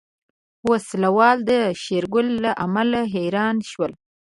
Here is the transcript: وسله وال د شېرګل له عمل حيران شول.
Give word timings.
وسله 0.69 1.09
وال 1.17 1.37
د 1.49 1.51
شېرګل 1.81 2.27
له 2.43 2.51
عمل 2.63 2.89
حيران 3.13 3.57
شول. 3.69 3.91